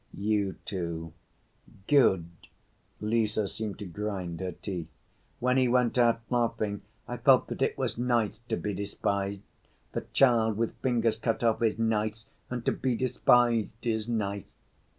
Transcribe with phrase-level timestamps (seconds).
[0.17, 1.13] "You, too."
[1.85, 2.25] "Good,"
[2.99, 4.87] Lise seemed to grind her teeth.
[5.39, 9.41] "When he went out laughing, I felt that it was nice to be despised.
[9.91, 14.55] The child with fingers cut off is nice, and to be despised is nice...."